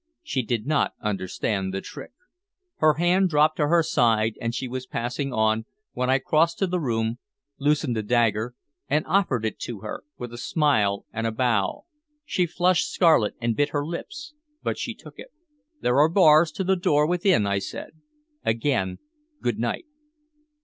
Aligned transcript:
She 0.23 0.41
did 0.41 0.65
not 0.65 0.95
understand 0.99 1.71
the 1.71 1.79
trick. 1.79 2.09
Her 2.77 2.95
hand 2.95 3.29
dropped 3.29 3.57
to 3.57 3.67
her 3.67 3.83
side, 3.83 4.33
and 4.41 4.55
she 4.55 4.67
was 4.67 4.87
passing 4.87 5.31
on, 5.31 5.65
when 5.93 6.09
I 6.09 6.17
crossed 6.17 6.57
the 6.57 6.79
room, 6.79 7.19
loosened 7.59 7.95
the 7.95 8.01
dagger, 8.01 8.55
and 8.89 9.05
offered 9.05 9.45
it 9.45 9.59
to 9.59 9.81
her, 9.81 10.03
with 10.17 10.33
a 10.33 10.39
smile 10.39 11.05
and 11.13 11.27
a 11.27 11.31
bow. 11.31 11.85
She 12.25 12.47
flushed 12.47 12.91
scarlet 12.91 13.35
and 13.39 13.55
bit 13.55 13.69
her 13.69 13.85
lips, 13.85 14.33
but 14.63 14.79
she 14.79 14.95
took 14.95 15.19
it. 15.19 15.31
"There 15.81 15.99
are 15.99 16.09
bars 16.09 16.51
to 16.53 16.63
the 16.63 16.75
door 16.75 17.05
within," 17.05 17.45
I 17.45 17.59
said. 17.59 17.91
"Again, 18.43 18.97
good 19.39 19.59
night." 19.59 19.85